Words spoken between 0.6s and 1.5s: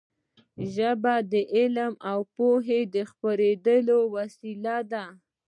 ژبه د